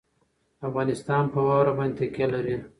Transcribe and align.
افغانستان 0.67 1.23
په 1.33 1.39
واوره 1.47 1.73
باندې 1.77 1.95
تکیه 1.99 2.27
لري. 2.33 2.55